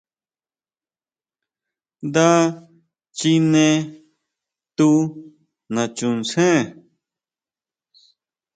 Nda 2.07 2.27
chine 3.17 3.65
tu 4.77 4.89
nachuntsén. 5.73 6.57